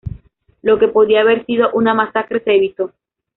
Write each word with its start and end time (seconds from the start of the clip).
Lo 0.63 0.79
que 0.79 0.87
podía 0.87 1.21
haber 1.21 1.45
sido 1.45 1.69
una 1.73 1.93
masacre 1.93 2.39
se 2.43 2.55
evitó. 2.55 2.91